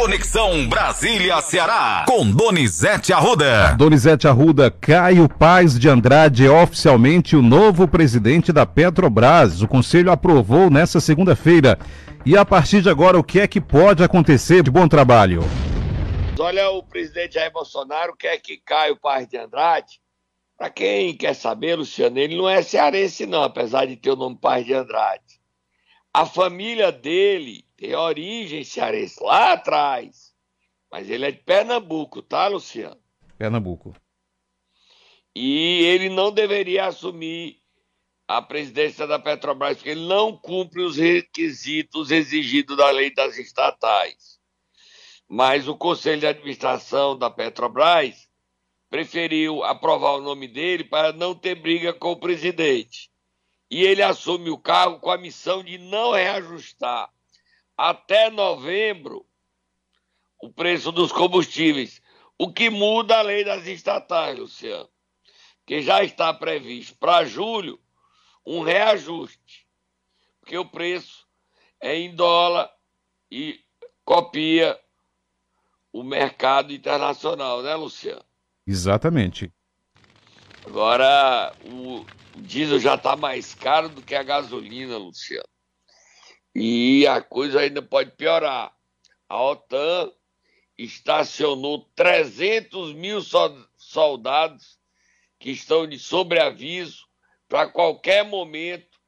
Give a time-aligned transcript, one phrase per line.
[0.00, 3.74] Conexão Brasília-Ceará, com Donizete Arruda.
[3.76, 9.60] Donizete Arruda, Caio Paz de Andrade é oficialmente o novo presidente da Petrobras.
[9.60, 11.78] O conselho aprovou nesta segunda-feira.
[12.24, 15.42] E a partir de agora, o que é que pode acontecer de bom trabalho?
[16.38, 20.00] Olha, o presidente Jair Bolsonaro quer que Caio Paz de Andrade,
[20.56, 24.38] para quem quer saber, Luciano, ele não é cearense não, apesar de ter o nome
[24.40, 25.38] Paz de Andrade.
[26.12, 30.34] A família dele tem origem cearense lá atrás.
[30.92, 33.00] Mas ele é de Pernambuco, tá, Luciano?
[33.38, 33.94] Pernambuco.
[35.34, 37.56] E ele não deveria assumir
[38.28, 44.38] a presidência da Petrobras, porque ele não cumpre os requisitos exigidos da lei das estatais.
[45.26, 48.28] Mas o Conselho de Administração da Petrobras
[48.90, 53.10] preferiu aprovar o nome dele para não ter briga com o presidente
[53.70, 57.08] e ele assume o cargo com a missão de não reajustar
[57.80, 59.26] até novembro
[60.38, 62.02] o preço dos combustíveis,
[62.38, 64.88] o que muda a lei das estatais, Luciano,
[65.64, 67.80] que já está previsto para julho
[68.44, 69.66] um reajuste,
[70.40, 71.26] porque o preço
[71.80, 72.70] é em dólar
[73.30, 73.58] e
[74.04, 74.78] copia
[75.90, 78.24] o mercado internacional, né, Luciano?
[78.66, 79.50] Exatamente.
[80.66, 82.00] Agora, o,
[82.36, 85.48] o diesel já está mais caro do que a gasolina, Luciano.
[86.54, 88.72] E a coisa ainda pode piorar.
[89.28, 90.10] A OTAN
[90.76, 93.20] estacionou 300 mil
[93.76, 94.78] soldados
[95.38, 97.06] que estão de sobreaviso
[97.48, 98.98] para qualquer momento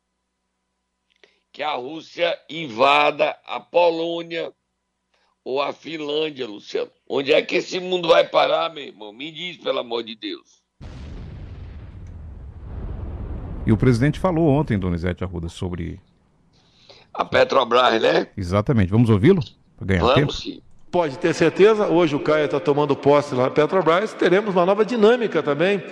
[1.52, 4.52] que a Rússia invada a Polônia
[5.44, 6.90] ou a Finlândia, Luciano.
[7.08, 9.12] Onde é que esse mundo vai parar, meu irmão?
[9.12, 10.62] Me diz, pelo amor de Deus.
[13.66, 16.00] E o presidente falou ontem, Donizete Arruda, sobre.
[17.12, 18.28] A Petrobras, né?
[18.36, 18.90] Exatamente.
[18.90, 19.42] Vamos ouvi-lo?
[19.80, 20.32] ganhar Vamos tempo?
[20.32, 20.62] sim.
[20.90, 24.84] Pode ter certeza, hoje o Caio está tomando posse lá na Petrobras, teremos uma nova
[24.84, 25.82] dinâmica também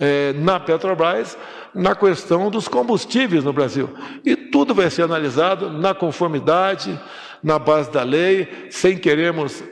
[0.00, 1.36] é, na Petrobras
[1.74, 3.90] na questão dos combustíveis no Brasil.
[4.24, 6.98] E tudo vai ser analisado na conformidade,
[7.42, 9.62] na base da lei, sem queremos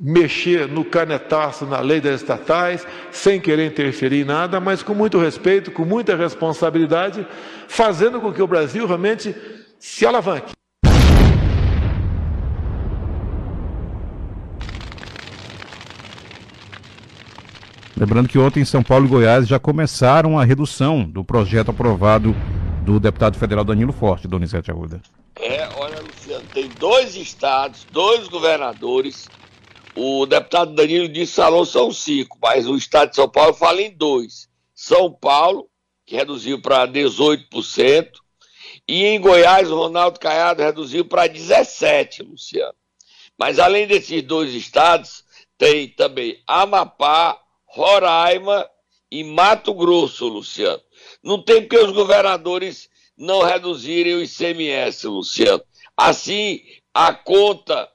[0.00, 5.18] mexer no canetaço na lei das estatais, sem querer interferir em nada, mas com muito
[5.18, 7.26] respeito, com muita responsabilidade,
[7.68, 9.36] fazendo com que o Brasil realmente
[9.82, 10.52] se alavanque.
[17.96, 22.32] Lembrando que ontem em São Paulo e Goiás já começaram a redução do projeto aprovado
[22.84, 25.02] do deputado federal Danilo Forte, Donizete Arruda.
[25.36, 29.28] É, olha, Luciano, tem dois estados, dois governadores
[29.94, 33.94] o deputado Danilo disse que são cinco, mas o estado de São Paulo fala em
[33.94, 34.48] dois.
[34.74, 35.68] São Paulo,
[36.06, 38.21] que reduziu para 18%,
[38.88, 42.74] e em Goiás o Ronaldo Caiado reduziu para 17%, Luciano.
[43.38, 45.24] Mas além desses dois estados,
[45.56, 48.68] tem também Amapá, Roraima
[49.10, 50.82] e Mato Grosso, Luciano.
[51.22, 55.62] Não tem porque os governadores não reduzirem o ICMS, Luciano.
[55.96, 56.60] Assim,
[56.92, 57.88] a conta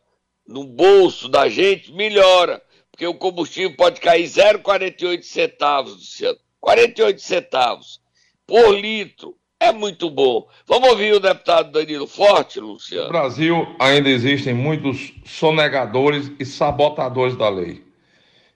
[0.48, 2.64] no bolso da gente, melhora.
[2.92, 6.40] Porque o combustível pode cair 0,48 centavos, Luciano.
[6.60, 8.02] 48 centavos
[8.46, 9.38] por litro.
[9.60, 10.48] É muito bom.
[10.68, 13.06] Vamos ouvir o deputado Danilo Forte, Luciano.
[13.06, 17.84] No Brasil ainda existem muitos sonegadores e sabotadores da lei.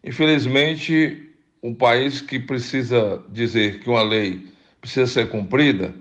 [0.03, 1.29] Infelizmente,
[1.61, 4.47] um país que precisa dizer que uma lei
[4.79, 5.93] precisa ser cumprida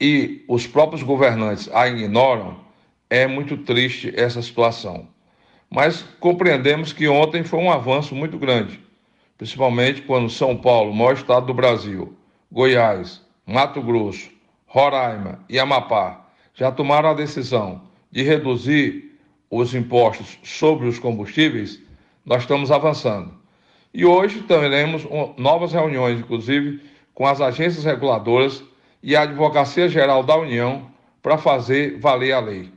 [0.00, 2.58] e os próprios governantes a ignoram,
[3.08, 5.06] é muito triste essa situação.
[5.70, 8.80] Mas compreendemos que ontem foi um avanço muito grande,
[9.38, 12.16] principalmente quando São Paulo, maior estado do Brasil,
[12.50, 14.30] Goiás, Mato Grosso,
[14.66, 19.18] Roraima e Amapá já tomaram a decisão de reduzir
[19.50, 21.80] os impostos sobre os combustíveis,
[22.24, 23.34] nós estamos avançando.
[23.92, 26.80] E hoje teremos novas reuniões, inclusive,
[27.14, 28.62] com as agências reguladoras
[29.02, 32.70] e a Advocacia Geral da União para fazer valer a lei.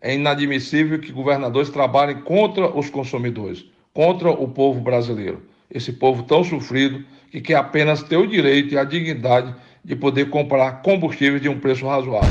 [0.00, 5.42] É inadmissível que governadores trabalhem contra os consumidores, contra o povo brasileiro.
[5.70, 9.54] Esse povo tão sofrido que quer apenas ter o direito e a dignidade
[9.84, 12.30] de poder comprar combustível de um preço razoável.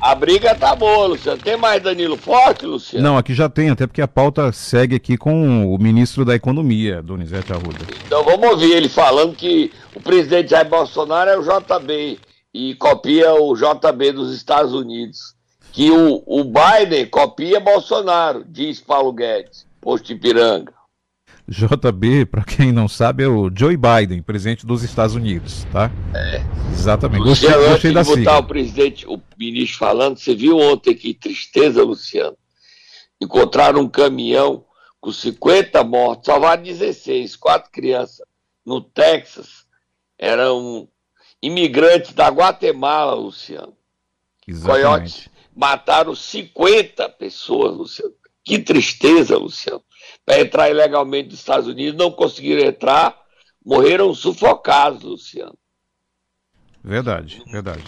[0.00, 1.42] A briga tá boa, Luciano.
[1.42, 3.04] Tem mais Danilo Forte, Luciano?
[3.04, 7.02] Não, aqui já tem, até porque a pauta segue aqui com o ministro da Economia,
[7.02, 7.84] Donizete Arruda.
[8.06, 12.20] Então vamos ouvir ele falando que o presidente Jair Bolsonaro é o JB
[12.54, 15.34] e copia o JB dos Estados Unidos.
[15.72, 20.75] Que o, o Biden copia Bolsonaro, diz Paulo Guedes, posto Ipiranga.
[21.48, 25.90] JB, para quem não sabe, é o Joe Biden, presidente dos Estados Unidos, tá?
[26.14, 26.42] É.
[26.72, 27.22] Exatamente.
[27.22, 31.82] Luciano, gostei, gostei de botar o presidente, o ministro falando, você viu ontem que tristeza,
[31.82, 32.36] Luciano?
[33.20, 34.64] encontraram um caminhão
[35.00, 38.26] com 50 mortos, salvaram 16, quatro crianças
[38.64, 39.66] no Texas.
[40.18, 40.88] Eram
[41.42, 43.76] imigrantes da Guatemala, Luciano.
[44.46, 44.84] Exatamente.
[44.84, 48.14] Coiotes mataram 50 pessoas, Luciano.
[48.46, 49.82] Que tristeza, Luciano.
[50.24, 53.20] Para entrar ilegalmente nos Estados Unidos, não conseguiram entrar,
[53.64, 55.58] morreram sufocados, Luciano.
[56.82, 57.82] Verdade, verdade.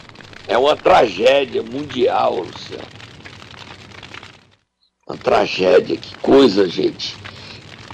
[0.49, 2.89] É uma tragédia mundial, Luciano.
[5.07, 7.17] Uma tragédia, que coisa, gente.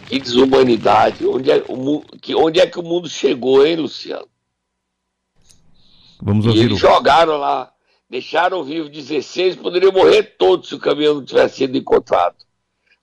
[0.08, 1.26] Que desumanidade.
[1.26, 4.26] Onde é, o, que, onde é que o mundo chegou, hein, Luciano?
[6.22, 6.76] Vamos E ouvir eles o.
[6.78, 7.70] jogaram lá,
[8.08, 12.37] deixaram vivo 16, poderiam morrer todos se o caminhão não tivesse sido encontrado.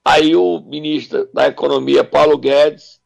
[0.03, 2.99] Aí o ministro da Economia, Paulo Guedes,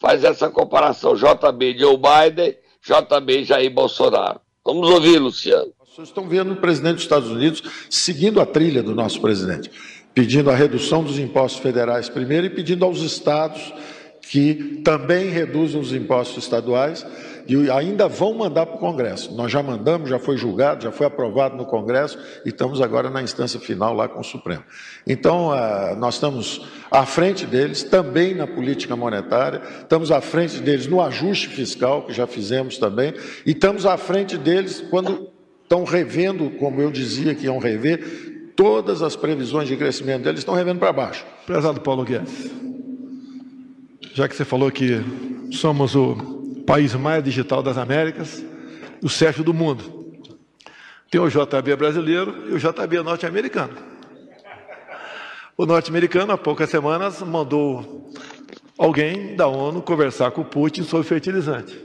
[0.00, 4.40] faz essa comparação: JB Joe Biden, JB Jair Bolsonaro.
[4.64, 5.72] Vamos ouvir, Luciano.
[5.84, 9.70] Pessoas estão vendo o presidente dos Estados Unidos seguindo a trilha do nosso presidente,
[10.12, 13.72] pedindo a redução dos impostos federais primeiro e pedindo aos estados
[14.22, 17.06] que também reduzam os impostos estaduais
[17.46, 19.34] e ainda vão mandar para o Congresso.
[19.34, 23.22] Nós já mandamos, já foi julgado, já foi aprovado no Congresso e estamos agora na
[23.22, 24.64] instância final lá com o Supremo.
[25.06, 30.86] Então, ah, nós estamos à frente deles também na política monetária, estamos à frente deles
[30.86, 33.12] no ajuste fiscal, que já fizemos também,
[33.44, 35.30] e estamos à frente deles quando
[35.62, 40.54] estão revendo, como eu dizia que iam rever, todas as previsões de crescimento deles estão
[40.54, 41.26] revendo para baixo.
[41.46, 42.50] Prezado Paulo Guedes,
[44.14, 45.00] já que você falou que
[45.50, 48.42] somos o país mais digital das Américas,
[49.02, 50.04] o sétimo do mundo.
[51.10, 53.74] Tem o JB brasileiro e o JB norte-americano.
[55.56, 58.10] O norte-americano, há poucas semanas, mandou
[58.76, 61.78] alguém da ONU conversar com o Putin sobre fertilizante.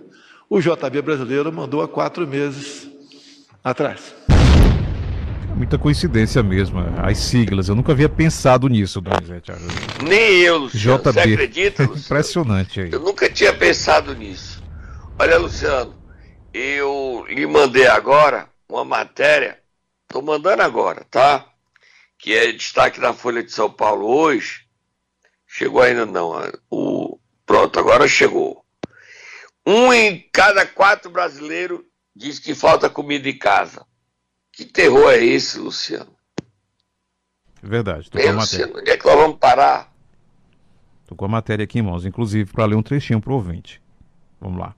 [0.49, 2.89] O JB brasileiro mandou há quatro meses
[3.63, 4.15] atrás.
[5.55, 7.67] Muita coincidência mesmo, as siglas.
[7.67, 9.51] Eu nunca havia pensado nisso, Donizete.
[10.07, 11.03] Nem eu, Luciano.
[11.03, 11.33] Você JB.
[11.33, 11.99] acredita, Luciano?
[12.05, 12.89] Impressionante aí.
[12.91, 14.58] Eu nunca tinha pensado nisso.
[15.21, 16.01] Olha, Luciano,
[16.53, 19.59] eu lhe mandei agora uma matéria,
[20.03, 21.45] estou mandando agora, tá?
[22.17, 24.65] Que é destaque da Folha de São Paulo hoje.
[25.45, 26.31] Chegou ainda não.
[26.71, 27.19] O...
[27.45, 28.63] Pronto, agora chegou.
[29.65, 31.81] Um em cada quatro brasileiros
[32.15, 33.85] diz que falta comida em casa.
[34.53, 36.15] Que terror é esse, Luciano?
[37.61, 38.09] Verdade.
[38.09, 38.67] Tô Ei, a matéria.
[38.67, 39.93] Luciano, onde é que nós vamos parar?
[41.05, 43.81] Tô com a matéria aqui em mãos, inclusive, para ler um trechinho pro ouvinte.
[44.39, 44.73] Vamos lá.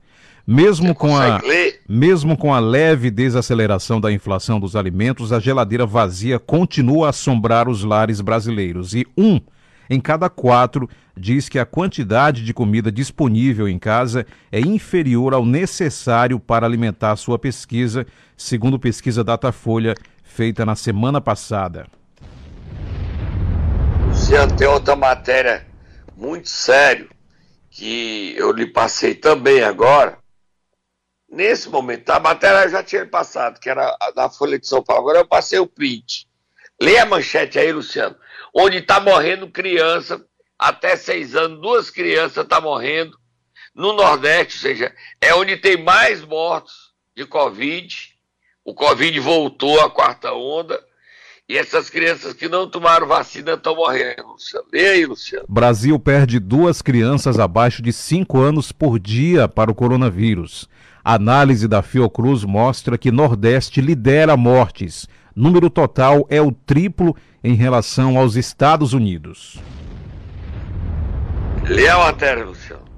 [0.46, 1.40] Mesmo com a.
[1.40, 1.80] Ler?
[1.88, 7.68] Mesmo com a leve desaceleração da inflação dos alimentos, a geladeira vazia continua a assombrar
[7.68, 8.94] os lares brasileiros.
[8.94, 9.40] E um
[9.88, 15.44] em cada quatro diz que a quantidade de comida disponível em casa é inferior ao
[15.44, 18.06] necessário para alimentar sua pesquisa,
[18.36, 21.86] segundo pesquisa Datafolha feita na semana passada.
[24.08, 25.66] Luciano, tem outra matéria
[26.16, 27.08] muito sério
[27.72, 30.18] que eu lhe passei também agora.
[31.28, 35.00] Nesse momento, a matéria eu já tinha passado, que era da Folha de São Paulo.
[35.00, 36.28] Agora eu passei o print.
[36.80, 38.14] Lê a manchete aí, Luciano.
[38.54, 40.22] Onde está morrendo criança
[40.58, 43.18] até seis anos, duas crianças estão morrendo
[43.74, 48.14] no Nordeste, ou seja, é onde tem mais mortos de Covid.
[48.62, 50.78] O Covid voltou à quarta onda.
[51.48, 54.66] E essas crianças que não tomaram vacina estão morrendo, Luciano.
[54.72, 55.44] Lê aí, Luciano.
[55.48, 60.68] Brasil perde duas crianças abaixo de 5 anos por dia para o coronavírus.
[61.04, 65.08] A análise da Fiocruz mostra que Nordeste lidera mortes.
[65.34, 69.58] Número total é o triplo em relação aos Estados Unidos.
[71.64, 72.91] Lê a matéria, Luciano.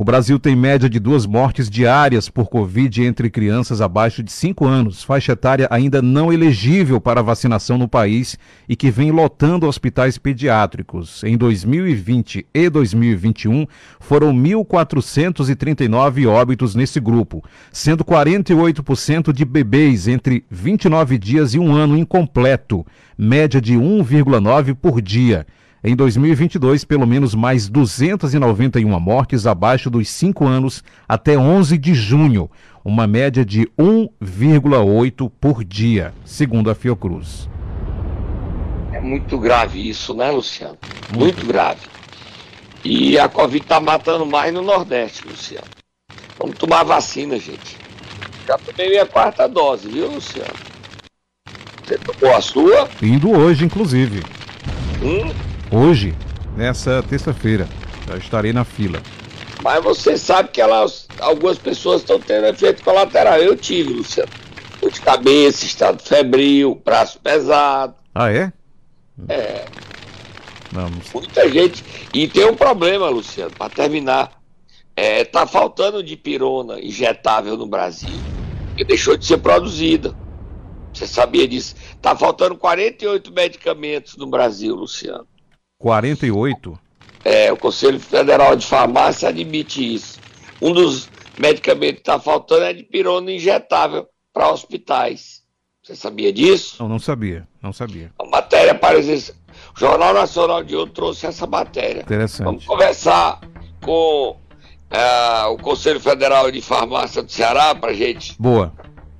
[0.00, 4.66] O Brasil tem média de duas mortes diárias por Covid entre crianças abaixo de 5
[4.66, 10.16] anos, faixa etária ainda não elegível para vacinação no país e que vem lotando hospitais
[10.16, 11.22] pediátricos.
[11.22, 13.66] Em 2020 e 2021,
[14.00, 21.94] foram 1.439 óbitos nesse grupo, sendo 48% de bebês entre 29 dias e um ano
[21.94, 22.86] incompleto,
[23.18, 25.46] média de 1,9 por dia.
[25.82, 32.50] Em 2022, pelo menos mais 291 mortes abaixo dos 5 anos até 11 de junho,
[32.84, 37.48] uma média de 1,8 por dia, segundo a Fiocruz.
[38.92, 40.76] É muito grave isso, né, Luciano?
[41.16, 41.80] Muito grave.
[42.84, 45.66] E a Covid está matando mais no Nordeste, Luciano.
[46.38, 47.78] Vamos tomar vacina, gente.
[48.46, 50.52] Já tomei minha quarta dose, viu, Luciano?
[51.82, 52.88] Você tomou a sua?
[53.02, 54.22] Indo hoje, inclusive.
[55.02, 55.32] Hum,
[55.72, 56.16] Hoje,
[56.56, 57.68] nessa terça-feira,
[58.08, 59.00] já estarei na fila.
[59.62, 63.38] mas você sabe que elas, algumas pessoas estão tendo efeito colateral.
[63.38, 64.30] Eu tive, Luciano.
[64.80, 67.94] Dor de cabeça, estado febril, braço pesado.
[68.14, 68.52] Ah, é?
[69.28, 69.66] É.
[70.72, 71.12] Vamos.
[71.12, 71.84] Muita gente.
[72.12, 74.40] E tem um problema, Luciano, para terminar.
[74.96, 78.18] É, tá faltando de pirona injetável no Brasil.
[78.76, 80.16] Que deixou de ser produzida.
[80.92, 81.76] Você sabia disso?
[82.02, 85.26] Tá faltando 48 medicamentos no Brasil, Luciano.
[85.80, 86.78] 48?
[87.24, 90.20] É, o Conselho Federal de Farmácia admite isso.
[90.60, 91.08] Um dos
[91.38, 95.40] medicamentos que está faltando é de pirona injetável para hospitais.
[95.82, 96.76] Você sabia disso?
[96.78, 98.12] Não, não sabia, não sabia.
[98.18, 99.34] A matéria apareceu.
[99.74, 102.02] O Jornal Nacional de hoje trouxe essa matéria.
[102.02, 102.44] Interessante.
[102.44, 103.40] Vamos conversar
[103.82, 108.34] com uh, o Conselho Federal de Farmácia do Ceará para gente.
[108.38, 108.72] Boa.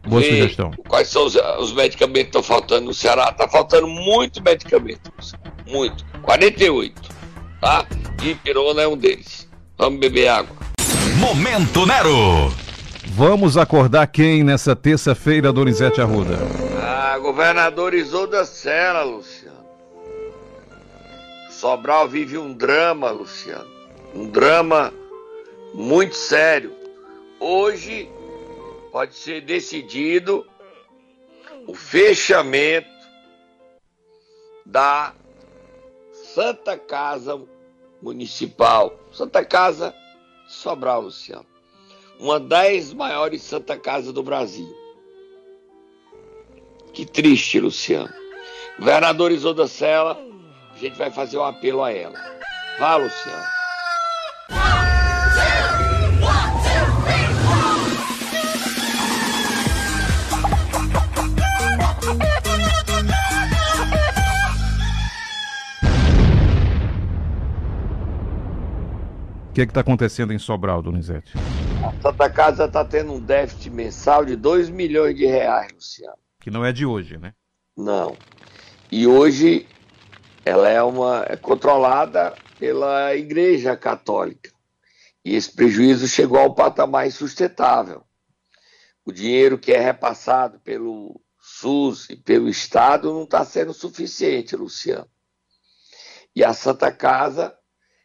[0.06, 0.72] Boa sugestão.
[0.88, 3.30] Quais são os, os medicamentos que estão faltando no Ceará?
[3.30, 5.10] Está faltando muito medicamento.
[5.70, 6.04] Muito.
[6.22, 7.00] 48.
[7.60, 7.86] Tá?
[8.22, 9.48] E pirona é um deles.
[9.78, 10.56] Vamos beber água.
[11.18, 12.52] Momento Nero.
[13.12, 16.38] Vamos acordar quem nessa terça-feira, Donizete Arruda?
[16.82, 19.64] Ah, governador Isolda Sela, Luciano.
[21.50, 23.68] Sobral vive um drama, Luciano.
[24.14, 24.92] Um drama
[25.74, 26.72] muito sério.
[27.38, 28.08] Hoje
[28.90, 30.46] pode ser decidido
[31.66, 32.88] o fechamento
[34.64, 35.12] da
[36.34, 37.40] Santa Casa
[38.00, 38.99] Municipal.
[39.12, 39.94] Santa Casa
[40.49, 41.46] Sobral, Luciano.
[42.18, 44.68] Uma das maiores Santa Casa do Brasil.
[46.92, 48.12] Que triste, Luciano.
[48.78, 50.18] Governador Isolda Sela,
[50.72, 52.18] a gente vai fazer um apelo a ela.
[52.78, 53.59] Vá, Luciano.
[69.50, 71.33] O que é está acontecendo em Sobral, Donizete?
[71.85, 76.16] A Santa Casa está tendo um déficit mensal de 2 milhões de reais, Luciano.
[76.40, 77.35] Que não é de hoje, né?
[77.76, 78.16] Não.
[78.92, 79.66] E hoje
[80.45, 84.52] ela é uma é controlada pela Igreja Católica.
[85.25, 88.04] E esse prejuízo chegou ao patamar insustentável.
[89.04, 95.09] O dinheiro que é repassado pelo SUS e pelo Estado não está sendo suficiente, Luciano.
[96.37, 97.52] E a Santa Casa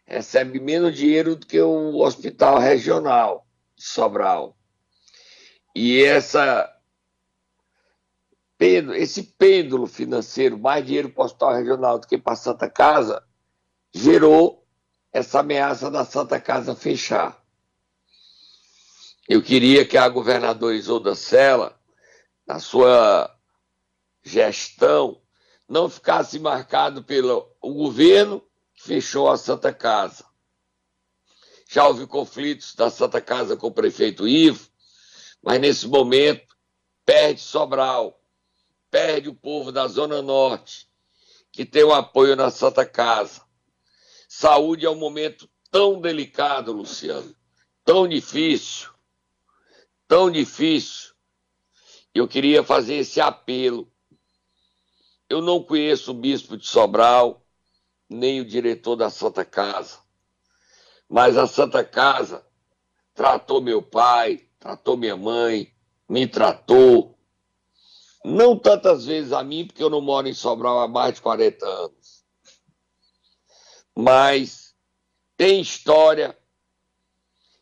[0.05, 3.45] recebe menos dinheiro do que o hospital regional
[3.75, 4.55] de Sobral.
[5.73, 6.71] E essa
[8.57, 13.21] esse pêndulo financeiro, mais dinheiro para o hospital regional do que para a Santa Casa,
[13.93, 14.65] gerou
[15.11, 17.43] essa ameaça da Santa Casa fechar.
[19.27, 21.77] Eu queria que a governadora Isolda Sela,
[22.47, 23.29] na sua
[24.23, 25.21] gestão,
[25.67, 28.41] não ficasse marcado pelo o governo
[28.85, 30.23] fechou a Santa Casa.
[31.67, 34.69] Já houve conflitos da Santa Casa com o prefeito Ivo,
[35.41, 36.55] mas nesse momento
[37.03, 38.21] perde Sobral,
[38.91, 40.87] perde o povo da Zona Norte,
[41.51, 43.41] que tem o apoio na Santa Casa.
[44.29, 47.35] Saúde é um momento tão delicado, Luciano,
[47.83, 48.91] tão difícil,
[50.07, 51.11] tão difícil.
[52.13, 53.91] Eu queria fazer esse apelo.
[55.27, 57.44] Eu não conheço o bispo de Sobral,
[58.09, 59.99] nem o diretor da Santa Casa.
[61.09, 62.45] Mas a Santa Casa
[63.13, 65.73] tratou meu pai, tratou minha mãe,
[66.07, 67.17] me tratou.
[68.23, 71.65] Não tantas vezes a mim, porque eu não moro em Sobral há mais de 40
[71.65, 72.25] anos.
[73.95, 74.75] Mas
[75.37, 76.37] tem história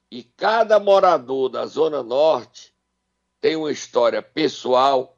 [0.09, 2.73] e cada morador da Zona Norte
[3.41, 5.17] tem uma história pessoal,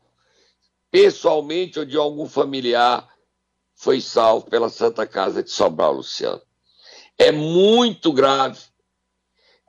[0.90, 3.15] pessoalmente ou de algum familiar
[3.76, 6.42] foi salvo pela Santa Casa de Sobral, Luciano.
[7.18, 8.60] É muito grave.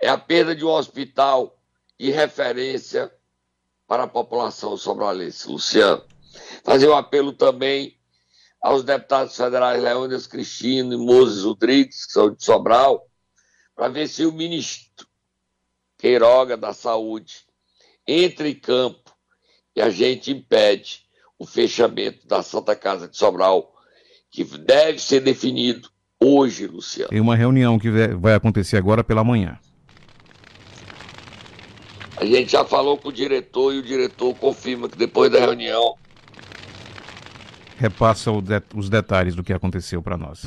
[0.01, 1.59] É a perda de um hospital
[1.99, 3.13] de referência
[3.87, 5.49] para a população sobralense.
[5.49, 6.05] Luciano,
[6.63, 7.99] fazer um apelo também
[8.61, 13.07] aos deputados federais Leônidas Cristino e Moses Rodrigues, que são de Sobral,
[13.75, 15.07] para ver se o ministro
[15.99, 17.47] Queiroga da Saúde
[18.07, 19.15] entra em campo
[19.75, 21.07] e a gente impede
[21.39, 23.76] o fechamento da Santa Casa de Sobral
[24.37, 25.89] que deve ser definido
[26.21, 27.09] hoje, Luciano.
[27.11, 29.59] Em uma reunião que vai acontecer agora pela manhã.
[32.19, 35.95] A gente já falou com o diretor e o diretor confirma que depois da reunião.
[37.79, 38.31] Repassa
[38.75, 40.45] os detalhes do que aconteceu para nós.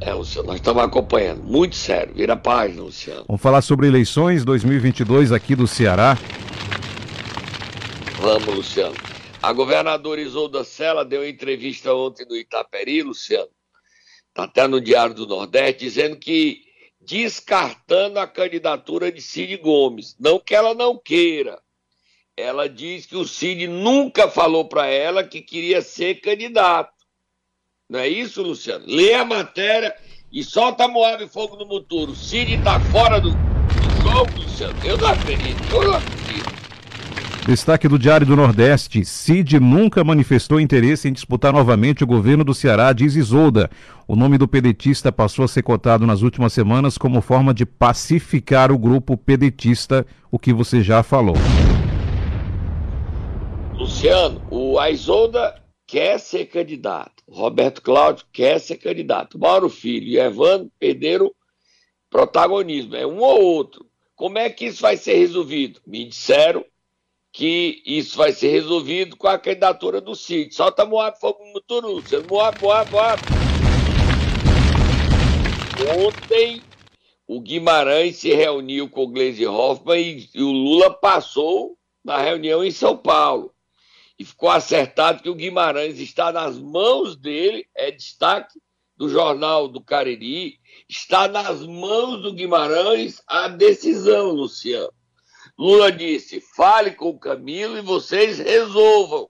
[0.00, 1.42] É, Luciano, nós estamos acompanhando.
[1.42, 2.14] Muito sério.
[2.14, 3.24] Vira a página, Luciano.
[3.26, 6.16] Vamos falar sobre eleições 2022 aqui do Ceará.
[8.20, 8.94] Vamos, Luciano.
[9.42, 13.48] A governadora Isolda Sela deu entrevista ontem no Itaperi, Luciano,
[14.28, 16.62] está até no Diário do Nordeste, dizendo que
[17.00, 20.14] descartando a candidatura de Cid Gomes.
[20.20, 21.58] Não que ela não queira.
[22.36, 26.92] Ela diz que o Cid nunca falou para ela que queria ser candidato.
[27.88, 28.84] Não é isso, Luciano?
[28.86, 29.96] Lê a matéria
[30.30, 32.14] e solta Moab Fogo no Muturo.
[32.14, 34.78] Cid tá fora do, do jogo, Luciano.
[34.84, 36.59] Eu não acredito, eu não acredito.
[37.46, 39.04] Destaque do Diário do Nordeste.
[39.04, 43.70] Cid nunca manifestou interesse em disputar novamente o governo do Ceará, diz Isolda.
[44.06, 48.70] O nome do pedetista passou a ser cotado nas últimas semanas como forma de pacificar
[48.70, 51.34] o grupo pedetista, o que você já falou.
[53.74, 57.22] Luciano, o Isolda quer ser candidato.
[57.26, 59.38] Roberto Cláudio quer ser candidato.
[59.38, 61.30] Mauro Filho e Evandro perderam
[62.10, 62.94] protagonismo.
[62.94, 63.86] É um ou outro.
[64.14, 65.80] Como é que isso vai ser resolvido?
[65.86, 66.62] Me disseram
[67.32, 70.54] que isso vai ser resolvido com a candidatura do Cid.
[70.54, 72.02] Solta Moab, fogo no Turu.
[72.28, 73.22] Moab, Moab, Moab.
[76.06, 76.62] Ontem,
[77.26, 82.64] o Guimarães se reuniu com o Gleisi Hoffmann e, e o Lula passou na reunião
[82.64, 83.54] em São Paulo
[84.18, 88.60] e ficou acertado que o Guimarães está nas mãos dele, é destaque
[88.94, 94.92] do jornal do Cariri, está nas mãos do Guimarães a decisão, Luciano.
[95.60, 99.28] Lula disse: fale com Camilo e vocês resolvam.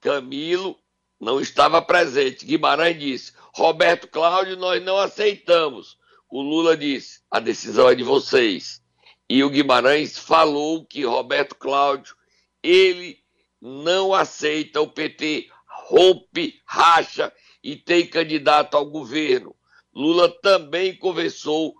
[0.00, 0.74] Camilo
[1.20, 2.46] não estava presente.
[2.46, 5.98] Guimarães disse: Roberto Cláudio, nós não aceitamos.
[6.30, 8.82] O Lula disse: a decisão é de vocês.
[9.28, 12.16] E o Guimarães falou que Roberto Cláudio,
[12.62, 13.18] ele
[13.60, 15.50] não aceita o PT,
[15.90, 17.30] rompe, racha
[17.62, 19.54] e tem candidato ao governo.
[19.94, 21.74] Lula também conversou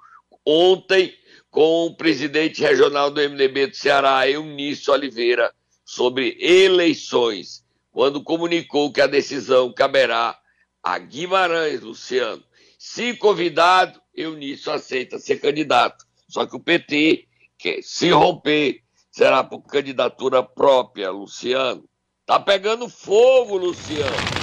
[0.45, 1.17] ontem
[1.50, 5.52] com o presidente regional do MDB do Ceará, Eunício Oliveira,
[5.85, 10.38] sobre eleições, quando comunicou que a decisão caberá
[10.83, 12.43] a Guimarães, Luciano.
[12.78, 16.07] Se convidado, Eunício aceita ser candidato.
[16.28, 17.26] Só que o PT
[17.59, 21.85] quer se romper será por candidatura própria, Luciano.
[22.25, 24.38] Tá pegando fogo, Luciano.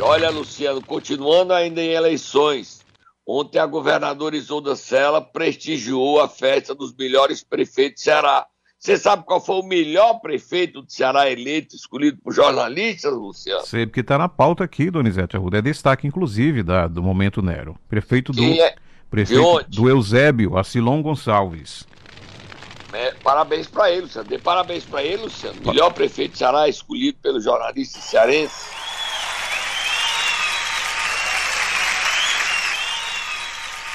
[0.00, 2.80] E olha, Luciano, continuando ainda em eleições,
[3.26, 8.46] ontem a governadora Isolda Sela prestigiou a festa dos melhores prefeitos do Ceará.
[8.78, 13.66] Você sabe qual foi o melhor prefeito do Ceará eleito, escolhido por jornalistas, Luciano?
[13.66, 15.58] Sei, porque está na pauta aqui, Donizete Arruda.
[15.58, 17.76] É destaque, inclusive, da, do Momento Nero.
[17.86, 18.74] Prefeito do, é?
[19.10, 21.86] prefeito do Eusébio, Acilon Gonçalves.
[22.94, 24.26] É, parabéns para ele, Luciano.
[24.26, 25.60] Dê parabéns para ele, Luciano.
[25.62, 28.80] Melhor prefeito do Ceará escolhido pelos jornalistas cearenses.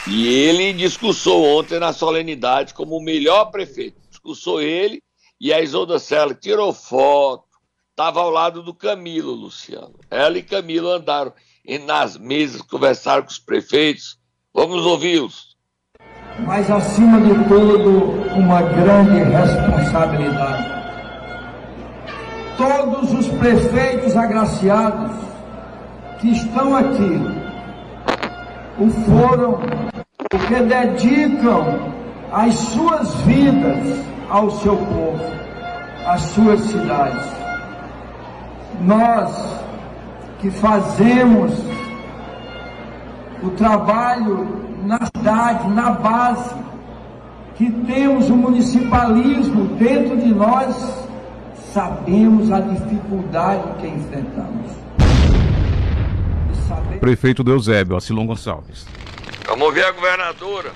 [0.08, 5.02] E ele discursou ontem na solenidade como o melhor prefeito expulsou ele
[5.42, 7.46] e a Isolda Sela tirou foto,
[7.90, 9.96] estava ao lado do Camilo, Luciano.
[10.10, 11.34] Ela e Camilo andaram
[11.86, 14.20] nas mesas, conversaram com os prefeitos.
[14.54, 15.56] Vamos ouvi-los.
[16.40, 20.76] Mas, acima de tudo, uma grande responsabilidade.
[22.58, 25.12] Todos os prefeitos agraciados
[26.22, 27.46] que estão aqui
[28.78, 29.60] o foram
[30.36, 31.94] porque dedicam
[32.30, 35.24] as suas vidas ao seu povo,
[36.06, 37.26] às suas cidades.
[38.82, 39.62] Nós
[40.40, 41.54] que fazemos
[43.42, 44.46] o trabalho
[44.84, 46.54] na cidade, na base,
[47.56, 50.76] que temos o municipalismo dentro de nós,
[51.72, 54.72] sabemos a dificuldade que enfrentamos.
[57.00, 58.86] Prefeito do Eusébio, Acilon Gonçalves.
[59.48, 60.72] Vamos ver a governadora.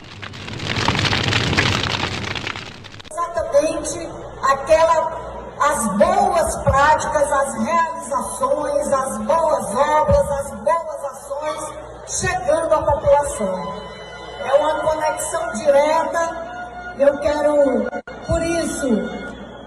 [3.12, 4.10] exatamente
[4.44, 5.12] aquela,
[5.60, 11.74] as boas práticas, as realizações, as boas obras, as boas ações
[12.08, 13.74] chegando à população.
[14.46, 16.50] É uma conexão direta.
[16.98, 17.90] Eu quero,
[18.28, 18.88] por isso,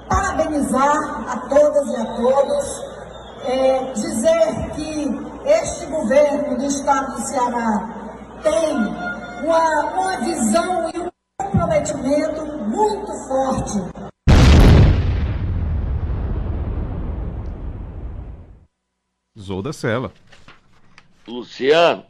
[0.08, 0.96] parabenizar
[1.28, 2.84] a todas e a todos,
[3.44, 8.01] é, dizer que este governo do estado do Ceará
[8.42, 8.76] tem
[9.44, 11.08] uma, uma visão e um
[11.40, 13.78] comprometimento muito forte.
[19.38, 20.12] Zolda Sela.
[21.26, 22.04] Luciano,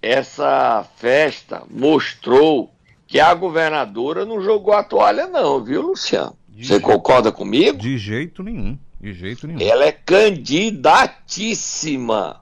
[0.00, 2.72] essa festa mostrou
[3.06, 6.34] que a governadora não jogou a toalha, não, viu, Luciano?
[6.48, 7.76] De Você jeito, concorda comigo?
[7.78, 8.78] De jeito nenhum.
[9.00, 9.60] De jeito nenhum.
[9.60, 12.41] Ela é candidatíssima.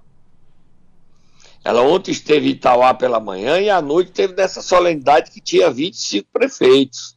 [1.63, 5.71] Ela ontem esteve em Itauá pela manhã e à noite teve nessa solenidade que tinha
[5.71, 7.17] 25 prefeitos.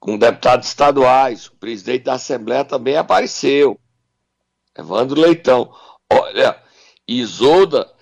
[0.00, 1.46] Com deputados estaduais.
[1.46, 3.78] O presidente da Assembleia também apareceu.
[4.76, 5.74] Evandro Leitão.
[6.10, 6.60] Olha,
[7.06, 7.92] Isolda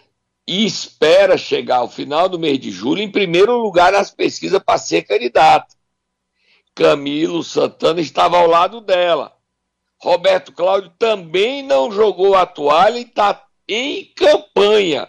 [0.46, 5.02] espera chegar ao final do mês de julho em primeiro lugar nas pesquisas para ser
[5.02, 5.74] candidato.
[6.74, 9.34] Camilo Santana estava ao lado dela.
[9.98, 15.08] Roberto Cláudio também não jogou a toalha e está em campanha.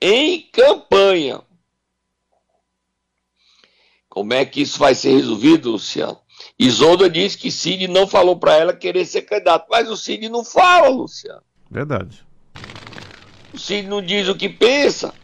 [0.00, 1.42] Em campanha.
[4.08, 6.18] Como é que isso vai ser resolvido, Luciano?
[6.58, 10.44] Isolda disse que Cid não falou para ela querer ser candidato, mas o Cid não
[10.44, 11.42] fala, Luciano.
[11.70, 12.24] Verdade.
[13.52, 15.14] O Cid não diz o que pensa.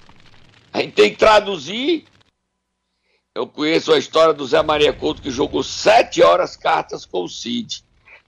[0.73, 2.05] A gente tem que traduzir.
[3.35, 7.29] Eu conheço a história do Zé Maria Couto que jogou sete horas cartas com o
[7.29, 7.84] Cid.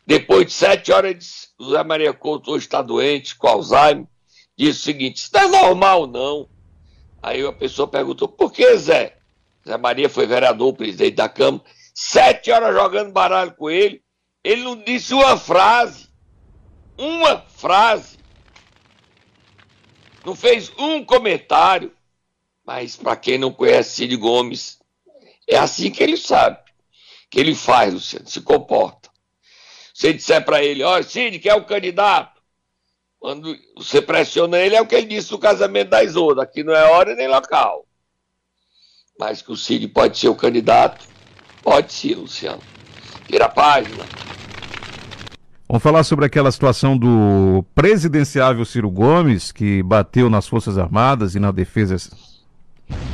[0.06, 4.06] Depois de sete horas, o Zé Maria Couto hoje está doente, com Alzheimer.
[4.56, 6.48] Disse o seguinte: Isso não é normal, não.
[7.20, 9.18] Aí a pessoa perguntou: Por que, Zé?
[9.66, 11.64] Zé Maria foi vereador, presidente da Câmara.
[11.92, 14.00] Sete horas jogando baralho com ele.
[14.44, 16.08] Ele não disse uma frase.
[16.96, 18.16] Uma frase.
[20.24, 21.92] Não fez um comentário.
[22.64, 24.78] Mas para quem não conhece Cid Gomes,
[25.48, 26.58] é assim que ele sabe.
[27.28, 29.05] Que ele faz, Luciano, se comporta.
[29.96, 32.38] Você disser para ele, ó, oh, Cid, que é o candidato.
[33.18, 36.42] Quando você pressiona ele, é o que ele disse no casamento da Isoda.
[36.42, 37.86] Aqui não é hora nem local.
[39.18, 41.06] Mas que o Cid pode ser o candidato,
[41.62, 42.60] pode sim, Luciano.
[43.26, 44.04] Vira a página.
[45.66, 51.40] Vamos falar sobre aquela situação do presidenciável Ciro Gomes, que bateu nas Forças Armadas e
[51.40, 51.96] na defesa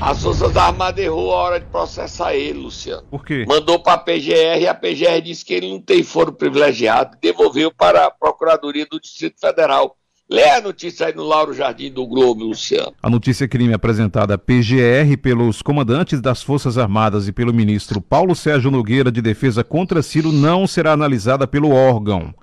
[0.01, 3.05] as Forças Armadas errou a hora de processar ele, Luciano.
[3.11, 3.45] Por quê?
[3.47, 7.73] Mandou para a PGR e a PGR disse que ele não tem foro privilegiado, devolveu
[7.73, 9.97] para a Procuradoria do Distrito Federal.
[10.29, 12.95] Lê a notícia aí no Lauro Jardim do Globo, Luciano.
[13.03, 18.35] A notícia crime apresentada à PGR pelos comandantes das Forças Armadas e pelo ministro Paulo
[18.35, 22.35] Sérgio Nogueira de Defesa contra Ciro não será analisada pelo órgão.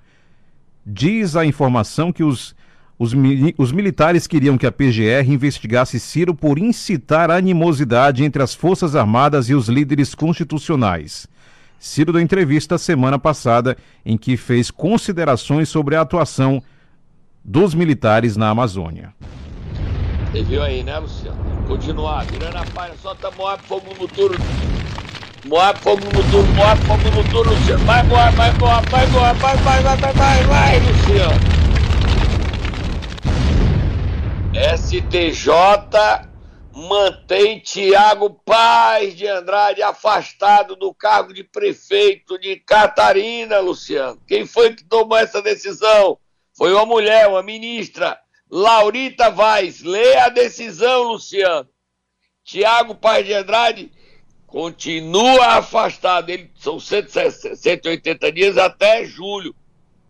[0.86, 2.54] Diz a informação que os
[3.00, 3.14] os,
[3.56, 9.48] os, militares queriam que a PGR investigasse Ciro por incitar animosidade entre as Forças Armadas
[9.48, 11.26] e os líderes constitucionais.
[11.78, 16.62] Ciro deu entrevista semana passada em que fez considerações sobre a atuação
[17.42, 19.14] dos militares na Amazônia.
[20.30, 21.38] Você viu aí, né, Luciano?
[21.66, 24.44] Continuar, virando a página, solta Moab, fogo no turno.
[25.46, 27.82] Moab, fogo no turno, Moab, fogo no turno, Luciano.
[27.86, 31.59] Vai, Moab, vai, Moab, vai, Moab, vai, vai, vai, vai, vai, vai, Luciano.
[34.60, 35.48] STJ
[36.74, 44.20] mantém Tiago Paz de Andrade afastado do cargo de prefeito de Catarina, Luciano.
[44.26, 46.18] Quem foi que tomou essa decisão?
[46.52, 48.20] Foi uma mulher, uma ministra,
[48.50, 49.82] Laurita Vaz.
[49.82, 51.66] Lê a decisão, Luciano.
[52.44, 53.90] Tiago Paz de Andrade
[54.46, 56.28] continua afastado.
[56.28, 59.54] Ele, são 180 dias até julho.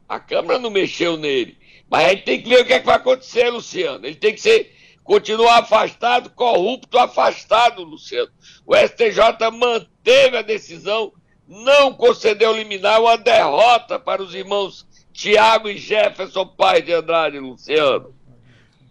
[0.09, 1.57] A Câmara não mexeu nele.
[1.90, 4.07] Mas a gente tem que ver o que, é que vai acontecer, Luciano.
[4.07, 4.72] Ele tem que ser
[5.03, 8.31] continuar afastado, corrupto, afastado, Luciano.
[8.64, 11.12] O STJ manteve a decisão,
[11.48, 18.14] não concedeu liminar uma derrota para os irmãos Tiago e Jefferson Pai de Andrade, Luciano.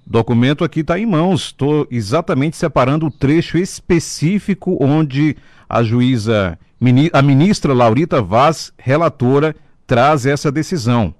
[0.05, 1.45] Documento aqui está em mãos.
[1.45, 5.37] Estou exatamente separando o trecho específico onde
[5.69, 6.59] a juíza,
[7.13, 9.55] a ministra Laurita Vaz, relatora,
[9.87, 11.15] traz essa decisão.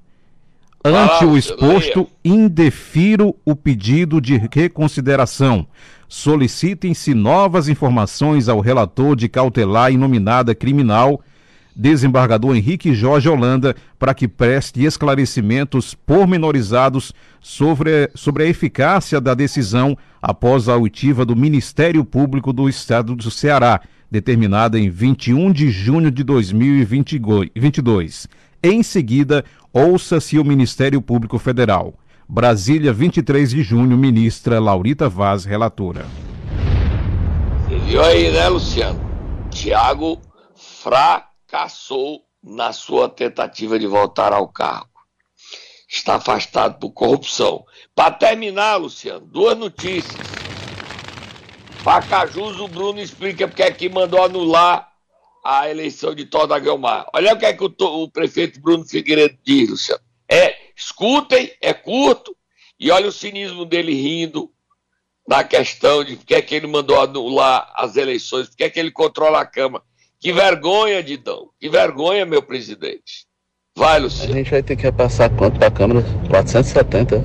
[0.83, 5.67] Ante o exposto, indefiro o pedido de reconsideração.
[6.07, 11.21] Solicitem-se novas informações ao relator de cautelar inominada criminal,
[11.75, 19.97] desembargador Henrique Jorge Holanda, para que preste esclarecimentos pormenorizados sobre, sobre a eficácia da decisão
[20.21, 26.09] após a oitiva do Ministério Público do Estado do Ceará, determinada em 21 de junho
[26.09, 28.29] de 2022.
[28.61, 31.93] Em seguida, ouça-se o Ministério Público Federal.
[32.27, 36.05] Brasília, 23 de junho, ministra Laurita Vaz, relatora.
[37.63, 38.99] Você viu aí, né, Luciano?
[39.49, 40.19] Tiago
[40.55, 44.89] fracassou na sua tentativa de voltar ao cargo.
[45.87, 47.63] Está afastado por corrupção.
[47.95, 50.19] Para terminar, Luciano, duas notícias.
[51.81, 54.88] Pacajus, o Bruno explica porque é que mandou anular
[55.43, 57.05] a eleição de Toda Guilmar.
[57.13, 60.01] Olha o que é que o, o, prefeito Bruno Figueiredo diz, Luciano.
[60.29, 62.35] É, escutem, é curto,
[62.79, 64.51] e olha o cinismo dele rindo
[65.27, 68.69] na questão de por que é que ele mandou anular as eleições, por que é
[68.69, 69.83] que ele controla a Câmara.
[70.19, 73.27] Que vergonha, Didão, que vergonha, meu presidente.
[73.75, 74.33] Vai, Luciano.
[74.33, 76.05] A gente vai ter que repassar quanto para a Câmara?
[76.29, 77.23] 470?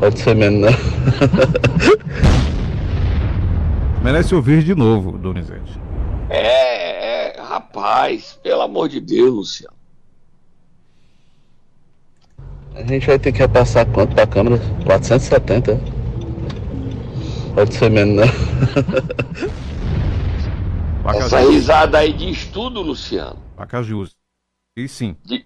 [0.00, 0.70] Pode ser menos, né?
[4.02, 5.78] Merece ouvir de novo, Donizete.
[6.30, 9.76] É, é, rapaz, pelo amor de Deus, Luciano.
[12.74, 14.58] A gente vai ter que repassar quanto para a Câmara?
[14.86, 15.78] 470?
[17.54, 18.24] Pode ser menos, né?
[21.14, 23.36] Essa risada aí diz tudo, Luciano.
[23.56, 24.14] Pacajus.
[24.76, 25.16] E sim.
[25.24, 25.44] De-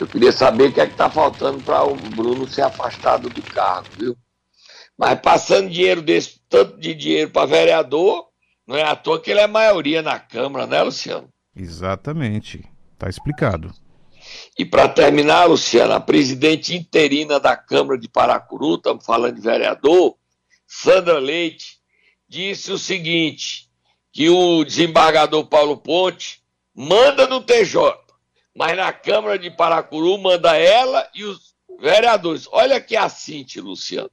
[0.00, 3.42] Eu queria saber o que é que tá faltando para o Bruno ser afastado do
[3.42, 4.16] cargo, viu?
[4.96, 8.28] Mas passando dinheiro desse, tanto de dinheiro para vereador,
[8.66, 11.28] não é à toa que ele é maioria na Câmara, né, Luciano?
[11.54, 12.64] Exatamente.
[12.98, 13.72] Tá explicado.
[14.58, 20.16] E para terminar, Luciano, a presidente interina da Câmara de Paracuru, estamos falando de vereador,
[20.66, 21.78] Sandra Leite,
[22.28, 23.68] disse o seguinte:
[24.12, 26.40] que o desembargador Paulo Ponte
[26.74, 27.98] manda no TJ,
[28.56, 32.48] mas na Câmara de Paracuru manda ela e os vereadores.
[32.52, 34.10] Olha que assinte, Luciano.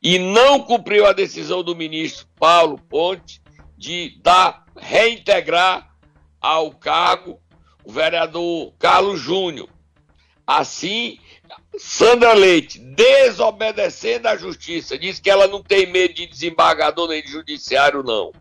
[0.00, 3.40] E não cumpriu a decisão do ministro Paulo Ponte
[3.78, 5.88] de dar, reintegrar
[6.40, 7.40] ao cargo
[7.84, 9.68] o vereador Carlos Júnior.
[10.44, 11.18] Assim,
[11.78, 17.30] Sandra Leite, desobedecendo à justiça, diz que ela não tem medo de desembargador nem de
[17.30, 18.32] judiciário, não.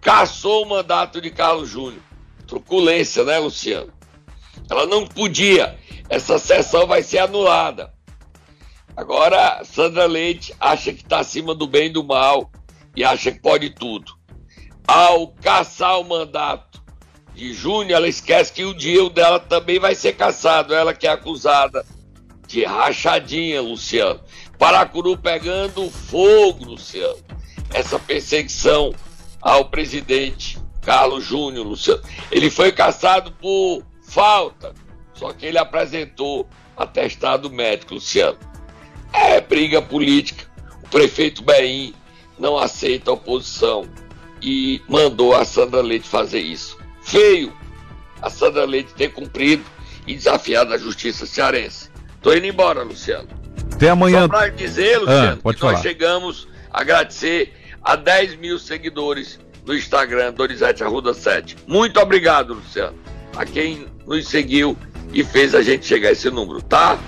[0.00, 2.02] Cassou o mandato de Carlos Júnior.
[2.46, 3.92] Truculência, né, Luciano?
[4.70, 5.78] Ela não podia.
[6.08, 7.92] Essa sessão vai ser anulada.
[8.96, 12.50] Agora, Sandra Leite acha que está acima do bem e do mal
[12.94, 14.15] e acha que pode tudo.
[14.86, 16.82] Ao caçar o mandato
[17.34, 20.72] de Júnior, ela esquece que o dia dela também vai ser caçado.
[20.72, 21.84] Ela que é acusada
[22.46, 24.20] de rachadinha, Luciano.
[24.58, 27.18] Paracuru pegando fogo, Luciano.
[27.74, 28.94] Essa perseguição
[29.42, 32.02] ao presidente Carlos Júnior, Luciano.
[32.30, 34.72] Ele foi caçado por falta,
[35.14, 38.38] só que ele apresentou atestado médico, Luciano.
[39.12, 40.48] É briga política.
[40.84, 41.92] O prefeito Beim
[42.38, 43.84] não aceita a oposição
[44.42, 46.78] e mandou a Sandra Leite fazer isso.
[47.02, 47.52] Feio
[48.20, 49.64] a Sandra Leite ter cumprido
[50.06, 51.90] e desafiado a justiça cearense.
[52.22, 53.28] Tô indo embora, Luciano.
[53.72, 54.22] Até amanhã.
[54.22, 55.82] Só para dizer, Luciano, Ah, que nós falar.
[55.82, 61.56] chegamos a agradecer a 10 mil seguidores no Instagram, Donizete Arruda 7.
[61.66, 62.96] Muito obrigado, Luciano,
[63.36, 64.76] a quem nos seguiu
[65.12, 66.98] e fez a gente chegar a esse número, tá?